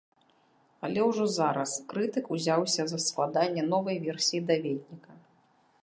[0.87, 5.11] Але ўжо зараз крытык ўзяўся за складанне новай версіі даведніка.